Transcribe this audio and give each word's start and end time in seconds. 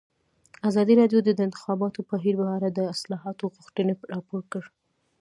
ازادي 0.69 0.93
راډیو 1.01 1.19
د 1.23 1.29
د 1.35 1.39
انتخاباتو 1.47 1.99
بهیر 2.09 2.35
په 2.41 2.47
اړه 2.57 2.69
د 2.71 2.79
اصلاحاتو 2.93 3.51
غوښتنې 3.55 3.93
راپور 4.13 4.41
کړې. 4.51 4.69